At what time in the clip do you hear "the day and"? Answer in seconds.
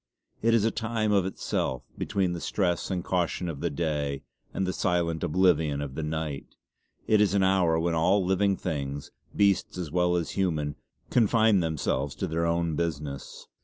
3.59-4.65